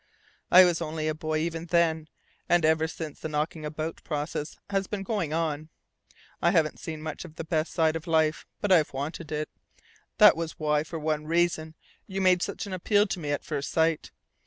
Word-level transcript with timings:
"I 0.49 0.65
was 0.65 0.81
only 0.81 1.07
a 1.07 1.13
boy 1.13 1.37
even 1.37 1.67
then; 1.67 2.07
and 2.49 2.65
ever 2.65 2.87
since 2.87 3.19
the 3.19 3.29
'knocking 3.29 3.65
about' 3.65 4.03
process 4.03 4.57
has 4.71 4.87
been 4.87 5.03
going 5.03 5.31
on. 5.31 5.69
I 6.41 6.49
haven't 6.49 6.79
seen 6.79 7.03
much 7.03 7.23
of 7.23 7.35
the 7.35 7.43
best 7.43 7.71
side 7.71 7.95
of 7.95 8.07
life, 8.07 8.47
but 8.61 8.71
I've 8.71 8.93
wanted 8.93 9.31
it. 9.31 9.47
That 10.17 10.35
was 10.35 10.53
why, 10.57 10.83
for 10.83 10.97
one 10.97 11.27
reason, 11.27 11.75
you 12.07 12.19
made 12.19 12.41
such 12.41 12.65
an 12.65 12.73
appeal 12.73 13.05
to 13.05 13.19
me 13.19 13.29
at 13.29 13.45
first 13.45 13.69
sight. 13.69 14.09